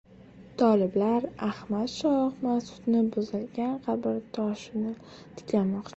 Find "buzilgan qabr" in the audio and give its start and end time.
3.17-4.19